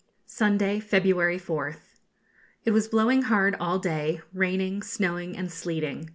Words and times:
Sunday, 0.25 0.79
February 0.79 1.37
4th. 1.37 1.99
It 2.65 2.71
was 2.71 2.87
blowing 2.87 3.21
hard 3.21 3.55
all 3.59 3.77
day, 3.77 4.19
raining, 4.33 4.81
snowing, 4.81 5.37
and 5.37 5.51
sleeting. 5.51 6.09